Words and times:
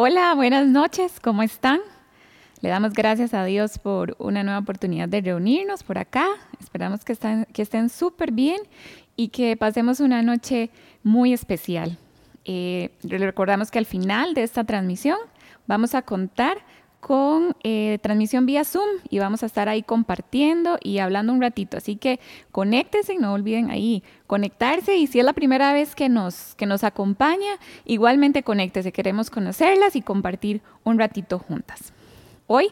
Hola, 0.00 0.32
buenas 0.36 0.68
noches, 0.68 1.18
¿cómo 1.18 1.42
están? 1.42 1.80
Le 2.60 2.68
damos 2.68 2.92
gracias 2.92 3.34
a 3.34 3.44
Dios 3.44 3.80
por 3.80 4.14
una 4.20 4.44
nueva 4.44 4.60
oportunidad 4.60 5.08
de 5.08 5.20
reunirnos 5.20 5.82
por 5.82 5.98
acá. 5.98 6.24
Esperamos 6.60 7.04
que, 7.04 7.16
que 7.52 7.62
estén 7.62 7.88
súper 7.88 8.30
bien 8.30 8.60
y 9.16 9.30
que 9.30 9.56
pasemos 9.56 9.98
una 9.98 10.22
noche 10.22 10.70
muy 11.02 11.32
especial. 11.32 11.98
Eh, 12.44 12.92
recordamos 13.02 13.72
que 13.72 13.80
al 13.80 13.86
final 13.86 14.34
de 14.34 14.44
esta 14.44 14.62
transmisión 14.62 15.18
vamos 15.66 15.96
a 15.96 16.02
contar 16.02 16.58
con 17.00 17.56
eh, 17.62 17.98
transmisión 18.02 18.44
vía 18.44 18.64
Zoom 18.64 18.88
y 19.08 19.18
vamos 19.18 19.42
a 19.42 19.46
estar 19.46 19.68
ahí 19.68 19.82
compartiendo 19.82 20.78
y 20.82 20.98
hablando 20.98 21.32
un 21.32 21.40
ratito. 21.40 21.76
Así 21.76 21.96
que 21.96 22.18
conéctense, 22.50 23.16
no 23.18 23.32
olviden 23.32 23.70
ahí 23.70 24.02
conectarse 24.26 24.96
y 24.96 25.06
si 25.06 25.20
es 25.20 25.24
la 25.24 25.32
primera 25.32 25.72
vez 25.72 25.94
que 25.94 26.08
nos, 26.08 26.54
que 26.56 26.66
nos 26.66 26.84
acompaña, 26.84 27.58
igualmente 27.84 28.42
conéctese. 28.42 28.92
Queremos 28.92 29.30
conocerlas 29.30 29.96
y 29.96 30.02
compartir 30.02 30.60
un 30.84 30.98
ratito 30.98 31.38
juntas. 31.38 31.92
Hoy 32.46 32.68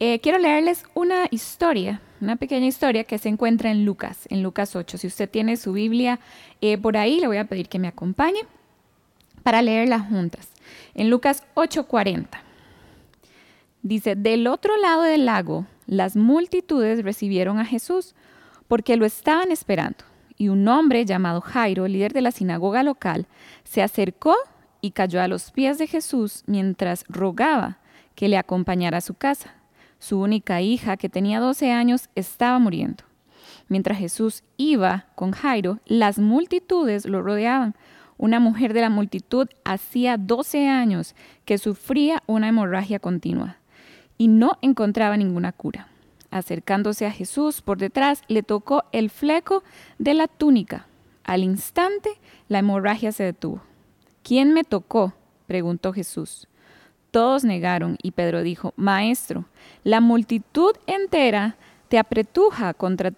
eh, 0.00 0.20
quiero 0.20 0.38
leerles 0.38 0.84
una 0.94 1.26
historia, 1.30 2.00
una 2.20 2.36
pequeña 2.36 2.66
historia 2.66 3.04
que 3.04 3.18
se 3.18 3.28
encuentra 3.28 3.70
en 3.70 3.84
Lucas, 3.84 4.26
en 4.28 4.42
Lucas 4.42 4.76
8. 4.76 4.98
Si 4.98 5.06
usted 5.06 5.30
tiene 5.30 5.56
su 5.56 5.72
Biblia 5.72 6.20
eh, 6.60 6.76
por 6.76 6.96
ahí, 6.96 7.20
le 7.20 7.26
voy 7.26 7.38
a 7.38 7.46
pedir 7.46 7.68
que 7.68 7.78
me 7.78 7.88
acompañe 7.88 8.40
para 9.42 9.62
leerla 9.62 9.98
juntas. 9.98 10.48
En 10.94 11.08
Lucas 11.08 11.44
8:40. 11.54 12.51
Dice, 13.82 14.14
del 14.14 14.46
otro 14.46 14.76
lado 14.76 15.02
del 15.02 15.26
lago, 15.26 15.66
las 15.86 16.14
multitudes 16.14 17.02
recibieron 17.02 17.58
a 17.58 17.64
Jesús 17.64 18.14
porque 18.68 18.96
lo 18.96 19.04
estaban 19.04 19.50
esperando. 19.50 20.04
Y 20.38 20.48
un 20.48 20.66
hombre 20.68 21.04
llamado 21.04 21.40
Jairo, 21.40 21.88
líder 21.88 22.12
de 22.12 22.22
la 22.22 22.30
sinagoga 22.30 22.84
local, 22.84 23.26
se 23.64 23.82
acercó 23.82 24.36
y 24.80 24.92
cayó 24.92 25.20
a 25.20 25.26
los 25.26 25.50
pies 25.50 25.78
de 25.78 25.88
Jesús 25.88 26.44
mientras 26.46 27.04
rogaba 27.08 27.78
que 28.14 28.28
le 28.28 28.38
acompañara 28.38 28.98
a 28.98 29.02
su 29.02 29.14
casa. 29.14 29.54
Su 29.98 30.20
única 30.20 30.60
hija, 30.60 30.96
que 30.96 31.08
tenía 31.08 31.40
12 31.40 31.72
años, 31.72 32.08
estaba 32.14 32.60
muriendo. 32.60 33.02
Mientras 33.68 33.98
Jesús 33.98 34.44
iba 34.56 35.06
con 35.16 35.32
Jairo, 35.32 35.80
las 35.86 36.20
multitudes 36.20 37.04
lo 37.04 37.20
rodeaban. 37.20 37.74
Una 38.16 38.38
mujer 38.38 38.74
de 38.74 38.80
la 38.80 38.90
multitud 38.90 39.48
hacía 39.64 40.16
12 40.18 40.68
años 40.68 41.16
que 41.44 41.58
sufría 41.58 42.22
una 42.26 42.48
hemorragia 42.48 43.00
continua 43.00 43.58
y 44.22 44.28
no 44.28 44.56
encontraba 44.62 45.16
ninguna 45.16 45.50
cura. 45.50 45.88
Acercándose 46.30 47.06
a 47.06 47.10
Jesús 47.10 47.60
por 47.60 47.78
detrás, 47.78 48.22
le 48.28 48.44
tocó 48.44 48.84
el 48.92 49.10
fleco 49.10 49.64
de 49.98 50.14
la 50.14 50.28
túnica. 50.28 50.86
Al 51.24 51.42
instante, 51.42 52.10
la 52.46 52.60
hemorragia 52.60 53.10
se 53.10 53.24
detuvo. 53.24 53.62
¿Quién 54.22 54.54
me 54.54 54.62
tocó? 54.62 55.12
preguntó 55.48 55.92
Jesús. 55.92 56.46
Todos 57.10 57.42
negaron 57.42 57.96
y 58.00 58.12
Pedro 58.12 58.44
dijo, 58.44 58.74
Maestro, 58.76 59.46
la 59.82 60.00
multitud 60.00 60.76
entera 60.86 61.56
te 61.88 61.98
apretuja 61.98 62.74
contra, 62.74 63.12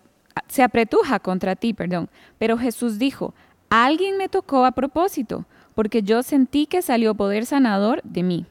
se 0.48 0.62
apretuja 0.62 1.18
contra 1.18 1.54
ti, 1.54 1.74
perdón. 1.74 2.08
Pero 2.38 2.56
Jesús 2.56 2.98
dijo, 2.98 3.34
alguien 3.68 4.16
me 4.16 4.30
tocó 4.30 4.64
a 4.64 4.72
propósito, 4.72 5.44
porque 5.74 6.02
yo 6.02 6.22
sentí 6.22 6.64
que 6.64 6.80
salió 6.80 7.14
poder 7.14 7.44
sanador 7.44 8.00
de 8.04 8.22
mí. 8.22 8.46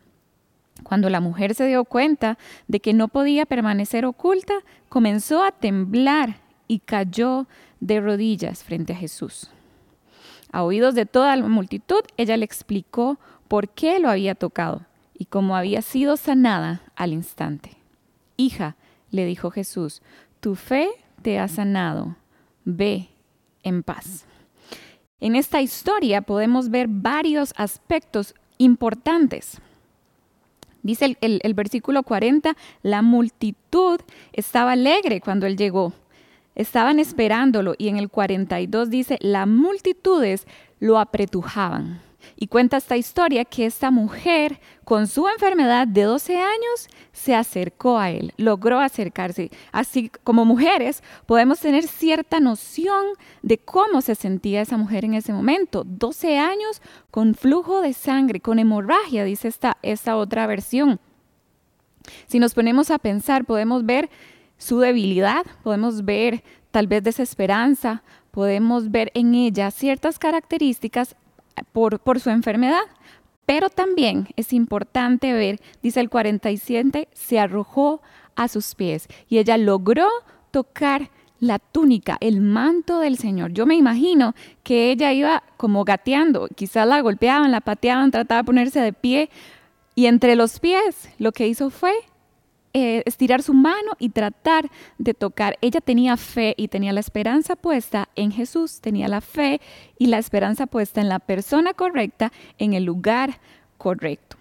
Cuando 0.81 1.09
la 1.09 1.21
mujer 1.21 1.53
se 1.53 1.67
dio 1.67 1.85
cuenta 1.85 2.37
de 2.67 2.79
que 2.79 2.93
no 2.93 3.07
podía 3.07 3.45
permanecer 3.45 4.05
oculta, 4.05 4.55
comenzó 4.89 5.43
a 5.43 5.51
temblar 5.51 6.37
y 6.67 6.79
cayó 6.79 7.47
de 7.79 8.01
rodillas 8.01 8.63
frente 8.63 8.93
a 8.93 8.95
Jesús. 8.95 9.51
A 10.51 10.63
oídos 10.63 10.95
de 10.95 11.05
toda 11.05 11.35
la 11.35 11.47
multitud, 11.47 12.01
ella 12.17 12.37
le 12.37 12.45
explicó 12.45 13.19
por 13.47 13.69
qué 13.69 13.99
lo 13.99 14.09
había 14.09 14.35
tocado 14.35 14.85
y 15.13 15.25
cómo 15.25 15.55
había 15.55 15.81
sido 15.81 16.17
sanada 16.17 16.81
al 16.95 17.13
instante. 17.13 17.77
Hija, 18.37 18.75
le 19.11 19.25
dijo 19.25 19.51
Jesús, 19.51 20.01
tu 20.39 20.55
fe 20.55 20.89
te 21.21 21.39
ha 21.39 21.47
sanado, 21.47 22.15
ve 22.65 23.09
en 23.63 23.83
paz. 23.83 24.25
En 25.19 25.35
esta 25.35 25.61
historia 25.61 26.21
podemos 26.21 26.69
ver 26.69 26.87
varios 26.89 27.53
aspectos 27.55 28.35
importantes. 28.57 29.61
Dice 30.83 31.17
el, 31.21 31.53
versículo 31.53 32.03
40, 32.03 32.55
la 32.81 33.01
multitud 33.01 33.99
estaba 34.33 34.73
alegre 34.73 35.21
cuando 35.21 35.47
él 35.47 35.55
llegó. 35.55 35.93
Estaban 36.55 36.99
esperándolo 36.99 37.73
y 37.77 37.87
en 37.87 37.97
el 37.97 38.09
42 38.09 38.89
dice, 38.89 39.17
las 39.21 39.47
multitudes 39.47 40.45
lo 40.79 40.99
apretujaban. 40.99 42.01
Y 42.35 42.47
cuenta 42.47 42.77
esta 42.77 42.97
historia 42.97 43.45
que 43.45 43.65
esta 43.65 43.91
mujer, 43.91 44.59
con 44.83 45.07
su 45.07 45.27
enfermedad 45.27 45.87
de 45.87 46.03
12 46.03 46.37
años, 46.37 46.87
se 47.11 47.35
acercó 47.35 47.97
a 47.97 48.11
él, 48.11 48.33
logró 48.37 48.79
acercarse. 48.79 49.51
Así 49.71 50.11
como 50.23 50.45
mujeres, 50.45 51.03
podemos 51.25 51.59
tener 51.59 51.87
cierta 51.87 52.39
noción 52.39 53.05
de 53.41 53.57
cómo 53.57 54.01
se 54.01 54.15
sentía 54.15 54.61
esa 54.61 54.77
mujer 54.77 55.05
en 55.05 55.13
ese 55.13 55.33
momento. 55.33 55.83
12 55.85 56.37
años 56.37 56.81
con 57.11 57.35
flujo 57.35 57.81
de 57.81 57.93
sangre, 57.93 58.39
con 58.39 58.59
hemorragia, 58.59 59.23
dice 59.23 59.47
esta, 59.47 59.77
esta 59.81 60.17
otra 60.17 60.47
versión. 60.47 60.99
Si 62.27 62.39
nos 62.39 62.53
ponemos 62.53 62.91
a 62.91 62.99
pensar, 62.99 63.45
podemos 63.45 63.85
ver 63.85 64.09
su 64.57 64.79
debilidad, 64.79 65.45
podemos 65.63 66.05
ver 66.05 66.43
tal 66.71 66.87
vez 66.87 67.03
desesperanza, 67.03 68.03
podemos 68.31 68.89
ver 68.91 69.11
en 69.13 69.35
ella 69.35 69.69
ciertas 69.71 70.17
características 70.19 71.15
por, 71.71 72.19
su 72.19 72.29
enfermedad. 72.29 72.81
Pero 73.45 73.69
también 73.69 74.29
es 74.35 74.53
importante 74.53 75.33
ver, 75.33 75.59
dice 75.81 75.99
el 75.99 76.09
47, 76.09 77.09
se 77.11 77.39
arrojó 77.39 78.01
a 78.35 78.47
sus 78.47 78.75
pies 78.75 79.07
y 79.27 79.37
ella 79.37 79.57
logró 79.57 80.07
tocar 80.51 81.09
la 81.39 81.59
túnica, 81.59 82.17
el 82.21 82.39
manto 82.39 82.99
del 82.99 83.17
Señor. 83.17 83.51
Yo 83.51 83.65
me 83.65 83.75
imagino 83.75 84.33
que 84.63 84.91
ella 84.91 85.11
iba 85.11 85.43
como 85.57 85.83
gateando, 85.83 86.47
quizás 86.55 86.87
la 86.87 87.01
golpeaban, 87.01 87.51
la 87.51 87.59
pateaban, 87.59 88.11
trataba 88.11 88.41
de 88.41 88.45
ponerse 88.45 88.79
de 88.79 88.93
pie 88.93 89.29
y 89.93 90.05
entre 90.05 90.35
los 90.37 90.59
pies 90.59 91.09
lo 91.19 91.33
que 91.33 91.47
hizo 91.47 91.69
fue 91.69 91.93
eh, 92.73 93.03
estirar 93.05 93.43
su 93.43 93.53
mano 93.53 93.91
y 93.99 94.09
tratar 94.09 94.69
de 94.97 95.13
tocar. 95.13 95.57
Ella 95.61 95.79
tenía 95.79 96.17
fe 96.17 96.55
y 96.57 96.69
tenía 96.69 96.91
la 96.91 97.01
esperanza 97.01 97.55
puesta 97.55 98.09
en 98.15 98.31
Jesús, 98.31 98.81
tenía 98.81 99.07
la 99.07 99.21
fe 99.21 99.61
y 99.99 100.07
la 100.07 100.17
esperanza 100.17 100.65
puesta 100.65 100.99
en 100.99 101.07
la 101.07 101.19
persona 101.19 101.73
correcta, 101.75 102.31
en 102.57 102.73
el 102.73 102.83
lugar 102.83 103.39
correcto. 103.77 104.37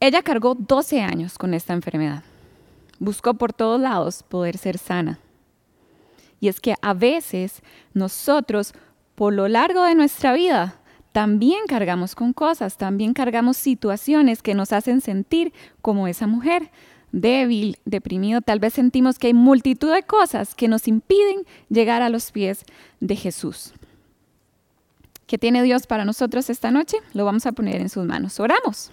Ella 0.00 0.22
cargó 0.22 0.54
12 0.54 1.00
años 1.00 1.38
con 1.38 1.54
esta 1.54 1.72
enfermedad. 1.72 2.24
Buscó 2.98 3.34
por 3.34 3.52
todos 3.52 3.80
lados 3.80 4.22
poder 4.22 4.58
ser 4.58 4.76
sana. 4.76 5.18
Y 6.40 6.48
es 6.48 6.60
que 6.60 6.74
a 6.82 6.92
veces 6.92 7.62
nosotros, 7.94 8.74
por 9.14 9.32
lo 9.32 9.48
largo 9.48 9.84
de 9.84 9.94
nuestra 9.94 10.32
vida, 10.32 10.81
también 11.12 11.60
cargamos 11.68 12.14
con 12.14 12.32
cosas, 12.32 12.78
también 12.78 13.12
cargamos 13.12 13.56
situaciones 13.56 14.42
que 14.42 14.54
nos 14.54 14.72
hacen 14.72 15.00
sentir 15.00 15.52
como 15.80 16.08
esa 16.08 16.26
mujer 16.26 16.70
débil, 17.12 17.78
deprimido. 17.84 18.40
Tal 18.40 18.58
vez 18.58 18.74
sentimos 18.74 19.18
que 19.18 19.28
hay 19.28 19.34
multitud 19.34 19.92
de 19.92 20.02
cosas 20.02 20.54
que 20.54 20.68
nos 20.68 20.88
impiden 20.88 21.44
llegar 21.68 22.02
a 22.02 22.08
los 22.08 22.32
pies 22.32 22.64
de 23.00 23.16
Jesús. 23.16 23.74
¿Qué 25.26 25.38
tiene 25.38 25.62
Dios 25.62 25.86
para 25.86 26.04
nosotros 26.04 26.50
esta 26.50 26.70
noche? 26.70 26.96
Lo 27.14 27.24
vamos 27.24 27.46
a 27.46 27.52
poner 27.52 27.80
en 27.80 27.88
sus 27.88 28.04
manos. 28.04 28.40
Oramos. 28.40 28.90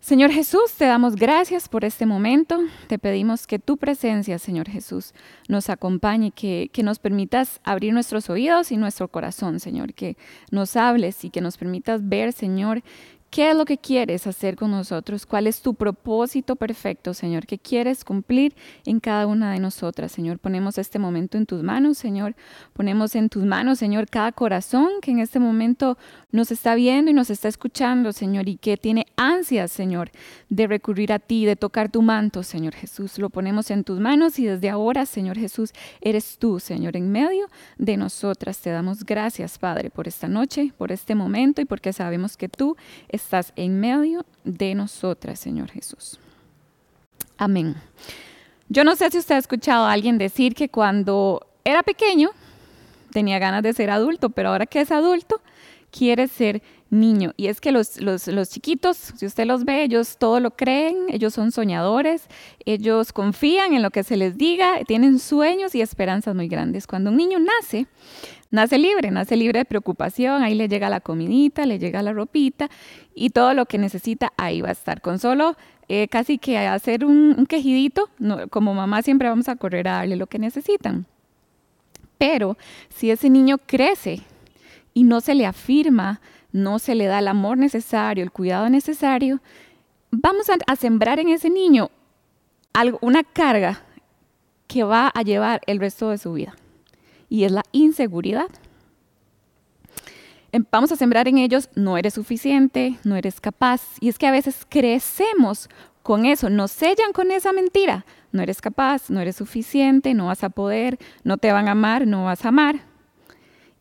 Señor 0.00 0.30
Jesús, 0.30 0.72
te 0.78 0.86
damos 0.86 1.14
gracias 1.14 1.68
por 1.68 1.84
este 1.84 2.06
momento. 2.06 2.58
Te 2.88 2.98
pedimos 2.98 3.46
que 3.46 3.58
tu 3.58 3.76
presencia, 3.76 4.38
Señor 4.38 4.66
Jesús, 4.66 5.12
nos 5.46 5.68
acompañe, 5.68 6.30
que, 6.30 6.70
que 6.72 6.82
nos 6.82 6.98
permitas 6.98 7.60
abrir 7.64 7.92
nuestros 7.92 8.30
oídos 8.30 8.72
y 8.72 8.78
nuestro 8.78 9.08
corazón, 9.08 9.60
Señor, 9.60 9.92
que 9.92 10.16
nos 10.50 10.74
hables 10.74 11.22
y 11.24 11.30
que 11.30 11.42
nos 11.42 11.58
permitas 11.58 12.08
ver, 12.08 12.32
Señor, 12.32 12.82
¿Qué 13.30 13.48
es 13.48 13.56
lo 13.56 13.64
que 13.64 13.78
quieres 13.78 14.26
hacer 14.26 14.56
con 14.56 14.72
nosotros? 14.72 15.24
¿Cuál 15.24 15.46
es 15.46 15.62
tu 15.62 15.74
propósito 15.74 16.56
perfecto, 16.56 17.14
Señor? 17.14 17.46
¿Qué 17.46 17.58
quieres 17.58 18.04
cumplir 18.04 18.56
en 18.84 18.98
cada 18.98 19.28
una 19.28 19.52
de 19.52 19.60
nosotras, 19.60 20.10
Señor? 20.10 20.40
Ponemos 20.40 20.78
este 20.78 20.98
momento 20.98 21.38
en 21.38 21.46
tus 21.46 21.62
manos, 21.62 21.96
Señor. 21.96 22.34
Ponemos 22.72 23.14
en 23.14 23.28
tus 23.28 23.44
manos, 23.44 23.78
Señor, 23.78 24.08
cada 24.10 24.32
corazón 24.32 24.88
que 25.00 25.12
en 25.12 25.20
este 25.20 25.38
momento 25.38 25.96
nos 26.32 26.50
está 26.52 26.74
viendo 26.74 27.10
y 27.10 27.14
nos 27.14 27.30
está 27.30 27.48
escuchando, 27.48 28.12
Señor, 28.12 28.48
y 28.48 28.56
que 28.56 28.76
tiene 28.76 29.06
ansias, 29.16 29.72
Señor, 29.72 30.10
de 30.48 30.66
recurrir 30.66 31.12
a 31.12 31.18
ti, 31.18 31.44
de 31.44 31.56
tocar 31.56 31.90
tu 31.90 32.02
manto, 32.02 32.42
Señor 32.42 32.74
Jesús. 32.74 33.18
Lo 33.18 33.30
ponemos 33.30 33.70
en 33.70 33.84
tus 33.84 33.98
manos 33.98 34.38
y 34.38 34.46
desde 34.46 34.70
ahora, 34.70 35.06
Señor 35.06 35.38
Jesús, 35.38 35.72
eres 36.00 36.38
tú, 36.38 36.60
Señor, 36.60 36.96
en 36.96 37.10
medio 37.10 37.48
de 37.78 37.96
nosotras. 37.96 38.58
Te 38.58 38.70
damos 38.70 39.04
gracias, 39.04 39.58
Padre, 39.58 39.90
por 39.90 40.06
esta 40.06 40.28
noche, 40.28 40.72
por 40.76 40.92
este 40.92 41.14
momento 41.14 41.60
y 41.60 41.64
porque 41.64 41.92
sabemos 41.92 42.36
que 42.36 42.48
tú 42.48 42.76
estás 43.08 43.52
en 43.56 43.80
medio 43.80 44.24
de 44.44 44.74
nosotras, 44.74 45.40
Señor 45.40 45.70
Jesús. 45.70 46.20
Amén. 47.36 47.74
Yo 48.68 48.84
no 48.84 48.94
sé 48.94 49.10
si 49.10 49.18
usted 49.18 49.34
ha 49.34 49.38
escuchado 49.38 49.84
a 49.84 49.92
alguien 49.92 50.18
decir 50.18 50.54
que 50.54 50.68
cuando 50.68 51.46
era 51.64 51.82
pequeño 51.82 52.30
tenía 53.12 53.38
ganas 53.38 53.62
de 53.62 53.72
ser 53.72 53.90
adulto, 53.90 54.30
pero 54.30 54.50
ahora 54.50 54.66
que 54.66 54.80
es 54.80 54.92
adulto 54.92 55.40
quiere 55.90 56.28
ser 56.28 56.62
niño. 56.90 57.32
Y 57.36 57.46
es 57.46 57.60
que 57.60 57.72
los, 57.72 58.00
los, 58.00 58.50
chiquitos, 58.50 58.96
si 58.96 59.26
usted 59.26 59.46
los 59.46 59.64
ve, 59.64 59.84
ellos 59.84 60.16
todo 60.18 60.40
lo 60.40 60.50
creen, 60.50 61.06
ellos 61.08 61.34
son 61.34 61.52
soñadores, 61.52 62.26
ellos 62.64 63.12
confían 63.12 63.72
en 63.74 63.82
lo 63.82 63.90
que 63.90 64.02
se 64.02 64.16
les 64.16 64.36
diga, 64.36 64.84
tienen 64.86 65.18
sueños 65.18 65.74
y 65.74 65.80
esperanzas 65.80 66.34
muy 66.34 66.48
grandes. 66.48 66.86
Cuando 66.86 67.10
un 67.10 67.16
niño 67.16 67.38
nace, 67.38 67.86
nace 68.50 68.78
libre, 68.78 69.10
nace 69.10 69.36
libre 69.36 69.60
de 69.60 69.64
preocupación, 69.64 70.42
ahí 70.42 70.54
le 70.54 70.68
llega 70.68 70.90
la 70.90 71.00
comidita, 71.00 71.64
le 71.66 71.78
llega 71.78 72.02
la 72.02 72.12
ropita 72.12 72.68
y 73.14 73.30
todo 73.30 73.54
lo 73.54 73.66
que 73.66 73.78
necesita 73.78 74.32
ahí 74.36 74.60
va 74.60 74.68
a 74.70 74.72
estar. 74.72 75.00
Con 75.00 75.18
solo 75.18 75.56
eh, 75.88 76.08
casi 76.08 76.38
que 76.38 76.58
hacer 76.58 77.04
un, 77.04 77.46
quejidito, 77.46 78.10
como 78.50 78.74
mamá 78.74 79.02
siempre 79.02 79.28
vamos 79.28 79.48
a 79.48 79.56
correr 79.56 79.88
a 79.88 79.92
darle 79.94 80.16
lo 80.16 80.26
que 80.26 80.38
necesitan. 80.38 81.06
Pero 82.18 82.58
si 82.90 83.10
ese 83.10 83.30
niño 83.30 83.56
crece 83.58 84.22
y 84.94 85.04
no 85.04 85.20
se 85.20 85.34
le 85.34 85.46
afirma, 85.46 86.20
no 86.52 86.78
se 86.78 86.94
le 86.94 87.06
da 87.06 87.18
el 87.20 87.28
amor 87.28 87.58
necesario, 87.58 88.24
el 88.24 88.32
cuidado 88.32 88.68
necesario, 88.68 89.40
vamos 90.10 90.46
a, 90.50 90.76
sembrar 90.76 91.18
en 91.18 91.28
ese 91.28 91.50
niño 91.50 91.90
algo, 92.72 92.98
una 93.02 93.22
carga 93.22 93.82
que 94.66 94.84
va 94.84 95.08
a 95.08 95.22
llevar 95.22 95.60
el 95.66 95.78
resto 95.78 96.10
de 96.10 96.18
su 96.18 96.32
vida. 96.32 96.54
Y 97.28 97.44
es 97.44 97.52
la 97.52 97.62
inseguridad. 97.72 98.48
Em, 100.52 100.64
vamos 100.70 100.90
a 100.90 100.96
sembrar 100.96 101.28
en 101.28 101.38
ellos, 101.38 101.68
no 101.74 101.96
eres 101.96 102.14
suficiente, 102.14 102.98
no 103.04 103.16
eres 103.16 103.40
capaz. 103.40 103.82
Y 104.00 104.08
es 104.08 104.18
que 104.18 104.26
a 104.26 104.32
veces 104.32 104.66
crecemos 104.68 105.68
con 106.02 106.24
eso, 106.24 106.50
nos 106.50 106.72
sellan 106.72 107.12
con 107.12 107.30
esa 107.30 107.52
mentira. 107.52 108.04
No 108.32 108.42
eres 108.42 108.60
capaz, 108.60 109.10
no 109.10 109.20
eres 109.20 109.36
suficiente, 109.36 110.14
no 110.14 110.26
vas 110.26 110.44
a 110.44 110.50
poder, 110.50 110.98
no 111.24 111.38
te 111.38 111.52
van 111.52 111.68
a 111.68 111.72
amar, 111.72 112.06
no 112.06 112.24
vas 112.24 112.44
a 112.44 112.48
amar. 112.48 112.89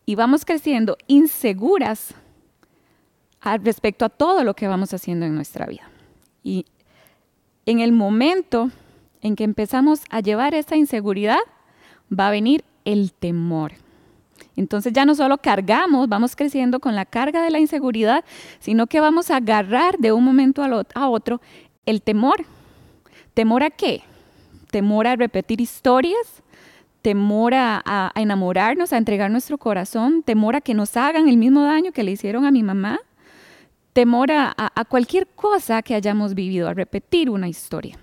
Y 0.10 0.16
vamos 0.16 0.44
creciendo 0.44 0.98
inseguras 1.06 2.16
respecto 3.62 4.06
a 4.06 4.10
todo 4.10 4.44
lo 4.44 4.56
que 4.56 4.68
vamos 4.68 4.92
haciendo 4.92 5.28
en 5.28 5.36
nuestra 5.36 5.68
vida. 5.68 5.88
Y 6.42 6.66
en 7.68 7.80
el 7.80 7.92
momento 7.92 8.72
en 9.22 9.36
que 9.36 9.44
empezamos 9.44 10.02
a 10.10 10.22
llevar 10.22 10.56
esa 10.56 10.76
inseguridad, 10.76 11.38
va 12.12 12.30
a 12.30 12.32
venir 12.32 12.64
el 12.86 13.14
temor. 13.14 13.74
Entonces 14.56 14.94
ya 14.94 15.06
no 15.06 15.14
solo 15.14 15.38
cargamos, 15.38 16.10
vamos 16.10 16.36
creciendo 16.36 16.80
con 16.80 16.96
la 16.96 17.06
carga 17.06 17.44
de 17.44 17.52
la 17.52 17.60
inseguridad, 17.60 18.26
sino 18.60 18.88
que 18.88 19.02
vamos 19.02 19.30
a 19.30 19.36
agarrar 19.36 20.00
de 20.00 20.12
un 20.12 20.24
momento 20.24 20.64
a 20.64 21.08
otro 21.08 21.40
el 21.86 22.02
temor. 22.02 22.46
¿Temor 23.36 23.62
a 23.62 23.70
qué? 23.70 24.02
Temor 24.72 25.06
a 25.06 25.16
repetir 25.16 25.62
historias, 25.62 26.42
temor 27.02 27.54
a, 27.56 28.12
enamorarnos, 28.16 28.94
a 28.94 28.98
entregar 28.98 29.32
nuestro 29.32 29.58
corazón, 29.58 30.24
temor 30.24 30.56
a 30.56 30.62
que 30.62 30.74
nos 30.74 30.98
hagan 30.98 31.28
el 31.28 31.38
mismo 31.38 31.64
daño 31.64 31.92
que 31.92 32.04
le 32.04 32.12
hicieron 32.12 32.46
a 32.46 32.52
mi 32.52 32.64
mamá, 32.64 33.00
temor 33.94 34.32
a, 34.32 34.54
a 34.58 34.86
cualquier 34.86 35.28
cosa 35.28 35.82
que 35.82 35.96
hayamos 35.96 36.34
vivido, 36.34 36.68
a 36.68 36.74
repetir 36.74 37.30
una 37.30 37.48
historia. 37.48 37.98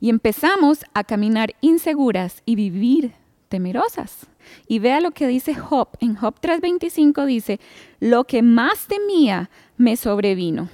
Y 0.00 0.08
empezamos 0.08 0.84
a 0.94 1.04
caminar 1.04 1.54
inseguras 1.60 2.42
y 2.46 2.54
vivir 2.54 3.12
temerosas. 3.50 4.26
Y 4.66 4.78
vea 4.78 5.00
lo 5.00 5.10
que 5.10 5.26
dice 5.26 5.54
Job. 5.54 5.88
En 6.00 6.14
Job 6.14 6.40
3:25 6.40 7.26
dice, 7.26 7.60
lo 7.98 8.24
que 8.24 8.42
más 8.42 8.86
temía 8.86 9.50
me 9.76 9.96
sobrevino. 9.96 10.70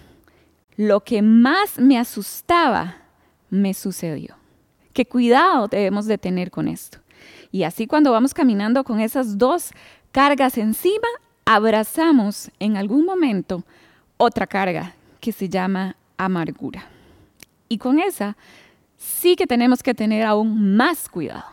Lo 0.76 1.02
que 1.02 1.22
más 1.22 1.78
me 1.78 1.98
asustaba 1.98 2.98
me 3.50 3.74
sucedió. 3.74 4.36
Qué 4.96 5.04
cuidado 5.04 5.68
debemos 5.68 6.06
de 6.06 6.16
tener 6.16 6.50
con 6.50 6.68
esto. 6.68 7.00
Y 7.52 7.64
así 7.64 7.86
cuando 7.86 8.12
vamos 8.12 8.32
caminando 8.32 8.82
con 8.82 8.98
esas 8.98 9.36
dos 9.36 9.72
cargas 10.10 10.56
encima, 10.56 11.06
abrazamos 11.44 12.50
en 12.60 12.78
algún 12.78 13.04
momento 13.04 13.62
otra 14.16 14.46
carga 14.46 14.94
que 15.20 15.32
se 15.32 15.50
llama 15.50 15.96
amargura. 16.16 16.86
Y 17.68 17.76
con 17.76 17.98
esa 17.98 18.38
sí 18.96 19.36
que 19.36 19.46
tenemos 19.46 19.82
que 19.82 19.92
tener 19.92 20.24
aún 20.24 20.78
más 20.78 21.10
cuidado, 21.10 21.44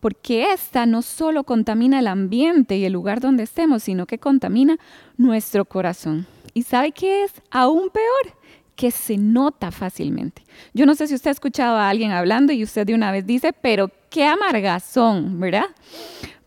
porque 0.00 0.52
esta 0.52 0.84
no 0.84 1.02
solo 1.02 1.44
contamina 1.44 2.00
el 2.00 2.08
ambiente 2.08 2.78
y 2.78 2.84
el 2.84 2.94
lugar 2.94 3.20
donde 3.20 3.44
estemos, 3.44 3.84
sino 3.84 4.06
que 4.06 4.18
contamina 4.18 4.76
nuestro 5.16 5.64
corazón. 5.66 6.26
¿Y 6.52 6.64
sabe 6.64 6.90
qué 6.90 7.22
es 7.22 7.32
aún 7.52 7.90
peor? 7.90 8.36
Que 8.82 8.90
se 8.90 9.16
nota 9.16 9.70
fácilmente. 9.70 10.42
Yo 10.74 10.86
no 10.86 10.96
sé 10.96 11.06
si 11.06 11.14
usted 11.14 11.28
ha 11.28 11.30
escuchado 11.30 11.76
a 11.76 11.88
alguien 11.88 12.10
hablando 12.10 12.52
y 12.52 12.64
usted 12.64 12.84
de 12.84 12.96
una 12.96 13.12
vez 13.12 13.24
dice, 13.24 13.52
pero 13.52 13.92
qué 14.10 14.24
amargas 14.24 14.82
son, 14.82 15.38
¿verdad? 15.38 15.66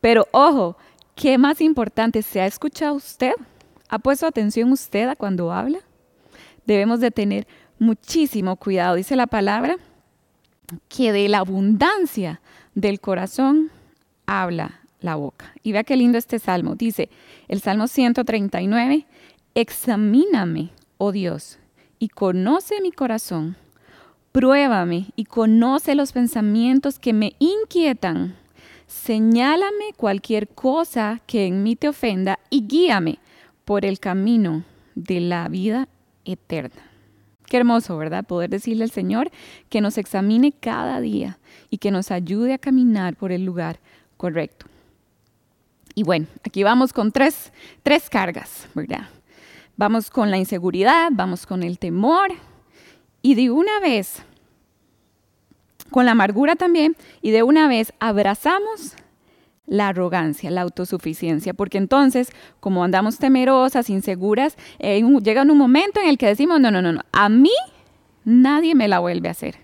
Pero 0.01 0.27
ojo, 0.33 0.75
¿qué 1.15 1.37
más 1.37 1.61
importante? 1.61 2.21
¿Se 2.21 2.41
ha 2.41 2.45
escuchado 2.45 2.95
usted? 2.95 3.31
¿Ha 3.87 3.99
puesto 3.99 4.27
atención 4.27 4.73
usted 4.73 5.07
a 5.07 5.15
cuando 5.15 5.53
habla? 5.53 5.79
Debemos 6.65 6.99
de 6.99 7.09
tener 7.09 7.47
muchísimo 7.79 8.57
cuidado. 8.57 8.95
Dice 8.95 9.15
la 9.15 9.27
palabra 9.27 9.77
que 10.89 11.13
de 11.13 11.29
la 11.29 11.37
abundancia 11.37 12.41
del 12.73 12.99
corazón 12.99 13.71
habla 14.25 14.81
la 14.99 15.15
boca. 15.15 15.53
Y 15.63 15.71
vea 15.71 15.85
qué 15.85 15.95
lindo 15.95 16.17
este 16.17 16.39
salmo. 16.39 16.75
Dice 16.75 17.07
el 17.47 17.61
Salmo 17.61 17.87
139, 17.87 19.05
examíname, 19.53 20.71
oh 20.97 21.13
Dios, 21.13 21.59
y 22.05 22.07
conoce 22.07 22.81
mi 22.81 22.91
corazón. 22.91 23.55
Pruébame 24.31 25.07
y 25.15 25.25
conoce 25.25 25.95
los 25.95 26.11
pensamientos 26.11 26.99
que 26.99 27.13
me 27.13 27.35
inquietan. 27.39 28.35
Señálame 28.85 29.93
cualquier 29.97 30.47
cosa 30.47 31.19
que 31.25 31.47
en 31.47 31.63
mí 31.63 31.75
te 31.75 31.87
ofenda 31.87 32.37
y 32.51 32.67
guíame 32.67 33.17
por 33.65 33.85
el 33.85 33.99
camino 33.99 34.63
de 34.93 35.19
la 35.19 35.47
vida 35.47 35.87
eterna. 36.25 36.91
Qué 37.47 37.57
hermoso, 37.57 37.97
¿verdad? 37.97 38.23
Poder 38.23 38.51
decirle 38.51 38.83
al 38.83 38.91
Señor 38.91 39.31
que 39.69 39.81
nos 39.81 39.97
examine 39.97 40.51
cada 40.51 41.01
día 41.01 41.39
y 41.71 41.79
que 41.79 41.89
nos 41.89 42.11
ayude 42.11 42.53
a 42.53 42.59
caminar 42.59 43.15
por 43.15 43.31
el 43.31 43.45
lugar 43.45 43.79
correcto. 44.17 44.67
Y 45.95 46.03
bueno, 46.03 46.27
aquí 46.43 46.61
vamos 46.61 46.93
con 46.93 47.11
tres, 47.11 47.51
tres 47.81 48.11
cargas, 48.11 48.67
¿verdad? 48.75 49.07
Vamos 49.77 50.09
con 50.09 50.31
la 50.31 50.37
inseguridad, 50.37 51.09
vamos 51.11 51.45
con 51.45 51.63
el 51.63 51.79
temor 51.79 52.31
y 53.21 53.35
de 53.35 53.49
una 53.49 53.79
vez, 53.79 54.23
con 55.89 56.05
la 56.05 56.11
amargura 56.11 56.55
también, 56.55 56.95
y 57.21 57.31
de 57.31 57.43
una 57.43 57.67
vez 57.67 57.93
abrazamos 57.99 58.95
la 59.67 59.87
arrogancia, 59.87 60.51
la 60.51 60.61
autosuficiencia, 60.61 61.53
porque 61.53 61.77
entonces, 61.77 62.29
como 62.59 62.83
andamos 62.83 63.17
temerosas, 63.17 63.89
inseguras, 63.89 64.57
eh, 64.79 65.01
llega 65.23 65.41
un 65.41 65.57
momento 65.57 65.99
en 65.99 66.07
el 66.07 66.17
que 66.17 66.27
decimos, 66.27 66.59
no, 66.59 66.71
no, 66.71 66.81
no, 66.81 66.93
no, 66.93 67.01
a 67.11 67.29
mí 67.29 67.53
nadie 68.23 68.75
me 68.75 68.87
la 68.87 68.99
vuelve 68.99 69.27
a 69.27 69.31
hacer. 69.31 69.55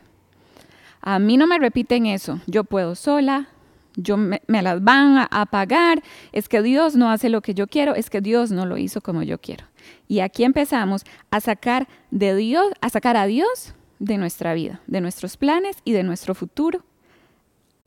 A 1.01 1.19
mí 1.19 1.37
no 1.37 1.47
me 1.47 1.57
repiten 1.57 2.05
eso, 2.05 2.39
yo 2.47 2.63
puedo 2.63 2.95
sola, 2.95 3.49
yo 3.95 4.17
me, 4.17 4.41
las 4.47 4.83
van 4.83 5.27
a 5.29 5.45
pagar, 5.47 6.01
es 6.31 6.47
que 6.47 6.61
Dios 6.61 6.95
no 6.95 7.09
hace 7.09 7.29
lo 7.29 7.41
que 7.41 7.53
yo 7.53 7.67
quiero, 7.67 7.95
es 7.95 8.09
que 8.09 8.21
Dios 8.21 8.51
no 8.51 8.65
lo 8.65 8.77
hizo 8.77 9.01
como 9.01 9.23
yo 9.23 9.39
quiero. 9.39 9.65
Y 10.07 10.19
aquí 10.19 10.43
empezamos 10.43 11.03
a 11.29 11.39
sacar 11.39 11.87
de 12.11 12.35
Dios, 12.35 12.71
a 12.81 12.89
sacar 12.89 13.17
a 13.17 13.25
Dios 13.25 13.73
de 13.99 14.17
nuestra 14.17 14.53
vida, 14.53 14.81
de 14.87 15.01
nuestros 15.01 15.37
planes 15.37 15.77
y 15.83 15.91
de 15.93 16.03
nuestro 16.03 16.35
futuro, 16.35 16.83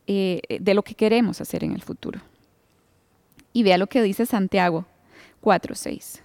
eh, 0.07 0.41
de 0.61 0.75
lo 0.75 0.83
que 0.83 0.95
queremos 0.95 1.41
hacer 1.41 1.65
en 1.65 1.73
el 1.73 1.83
futuro. 1.83 2.21
Y 3.53 3.63
vea 3.63 3.79
lo 3.79 3.87
que 3.87 4.03
dice 4.03 4.27
Santiago 4.27 4.87
4:6. 5.41 6.23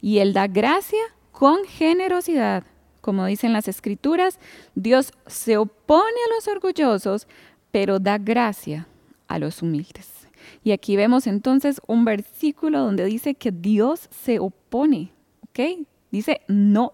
Y 0.00 0.18
él 0.18 0.32
da 0.32 0.46
gracia 0.46 1.02
con 1.32 1.64
generosidad. 1.64 2.64
Como 3.00 3.26
dicen 3.26 3.52
las 3.52 3.68
escrituras, 3.68 4.38
Dios 4.74 5.12
se 5.26 5.56
opone 5.56 6.18
a 6.26 6.34
los 6.34 6.48
orgullosos, 6.48 7.26
pero 7.70 7.98
da 7.98 8.18
gracia 8.18 8.86
a 9.28 9.38
los 9.38 9.62
humildes. 9.62 10.27
Y 10.64 10.72
aquí 10.72 10.96
vemos 10.96 11.26
entonces 11.26 11.80
un 11.86 12.04
versículo 12.04 12.80
donde 12.80 13.04
dice 13.04 13.34
que 13.34 13.52
Dios 13.52 14.08
se 14.10 14.38
opone, 14.38 15.12
¿ok? 15.42 15.86
Dice 16.10 16.42
no 16.48 16.92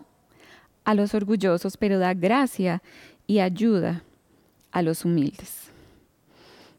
a 0.85 0.95
los 0.95 1.15
orgullosos, 1.15 1.77
pero 1.77 1.99
da 1.99 2.15
gracia 2.15 2.83
y 3.27 3.39
ayuda 3.39 4.05
a 4.73 4.83
los 4.83 5.05
humildes. 5.05 5.71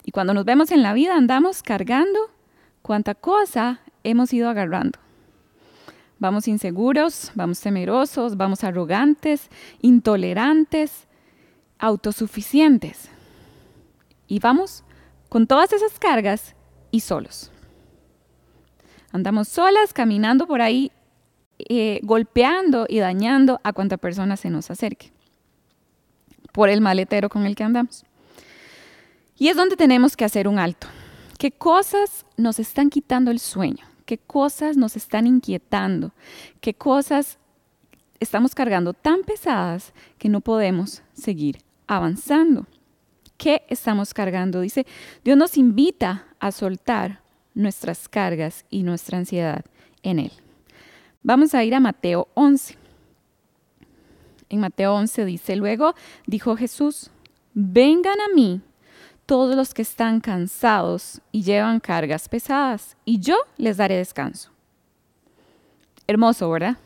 Y 0.04 0.12
cuando 0.12 0.34
nos 0.34 0.46
vemos 0.46 0.72
en 0.72 0.84
la 0.84 0.94
vida 0.94 1.16
andamos 1.16 1.64
cargando 1.64 2.20
cuánta 2.82 3.16
cosa 3.16 3.82
hemos 4.04 4.32
ido 4.34 4.50
agarrando. 4.50 5.00
Vamos 6.20 6.48
inseguros, 6.48 7.32
vamos 7.36 7.60
temerosos, 7.60 8.38
vamos 8.38 8.64
arrogantes, 8.64 9.50
intolerantes, 9.82 11.08
autosuficientes. 11.80 13.10
Y 14.28 14.40
vamos 14.40 14.84
con 15.30 15.48
todas 15.48 15.74
esas 15.74 16.00
cargas 16.00 16.56
y 16.92 17.02
solos. 17.02 17.52
Andamos 19.12 19.48
solas 19.48 19.94
caminando 19.94 20.48
por 20.48 20.62
ahí, 20.62 20.92
eh, 21.58 22.00
golpeando 22.04 22.86
y 22.90 23.00
dañando 23.00 23.60
a 23.64 23.74
cuanta 23.74 23.98
persona 23.98 24.38
se 24.38 24.50
nos 24.50 24.70
acerque 24.70 25.12
por 26.52 26.70
el 26.70 26.82
maletero 26.82 27.30
con 27.30 27.46
el 27.46 27.56
que 27.56 27.64
andamos. 27.64 28.06
Y 29.38 29.50
es 29.50 29.58
donde 29.58 29.76
tenemos 29.76 30.16
que 30.16 30.26
hacer 30.26 30.48
un 30.48 30.60
alto. 30.60 30.88
¿Qué 31.38 31.52
cosas 31.52 32.26
nos 32.38 32.60
están 32.60 32.90
quitando 32.90 33.32
el 33.32 33.40
sueño? 33.40 33.86
qué 34.06 34.18
cosas 34.18 34.78
nos 34.78 34.96
están 34.96 35.28
inquietando, 35.28 36.12
qué 36.62 36.74
cosas 36.74 37.38
estamos 38.20 38.56
cargando 38.56 38.94
tan 38.94 39.24
pesadas 39.24 39.94
que 40.18 40.30
no 40.30 40.42
podemos 40.42 41.02
seguir 41.14 41.58
avanzando. 41.88 42.68
¿Qué 43.38 43.64
estamos 43.68 44.14
cargando? 44.14 44.62
Dice, 44.62 44.86
Dios 45.24 45.38
nos 45.38 45.58
invita 45.58 46.28
a 46.40 46.52
soltar 46.52 47.22
nuestras 47.54 48.08
cargas 48.08 48.66
y 48.70 48.84
nuestra 48.84 49.18
ansiedad 49.18 49.66
en 50.04 50.20
Él. 50.20 50.32
Vamos 51.24 51.54
a 51.54 51.64
ir 51.64 51.74
a 51.76 51.80
Mateo 51.80 52.28
11. 52.36 52.78
En 54.50 54.60
Mateo 54.60 54.94
11 54.94 55.26
dice, 55.26 55.56
luego 55.56 55.96
dijo 56.28 56.56
Jesús, 56.56 57.10
vengan 57.54 58.20
a 58.22 58.34
mí 58.34 58.62
todos 59.26 59.56
los 59.56 59.74
que 59.74 59.82
están 59.82 60.22
cansados 60.22 61.22
y 61.32 61.42
llevan 61.42 61.80
cargas 61.80 62.30
pesadas, 62.30 62.96
y 63.06 63.20
yo 63.20 63.38
les 63.58 63.78
daré 63.78 63.98
descanso. 63.98 64.52
Hermoso, 66.08 66.50
¿verdad? 66.52 66.78